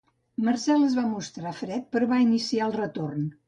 Marcel 0.47 0.85
es 0.87 0.95
va 1.01 1.03
mostrar 1.11 1.53
fred 1.61 1.87
però 1.95 2.11
va 2.15 2.23
iniciar 2.27 2.69
el 2.73 2.79
retorn. 2.83 3.33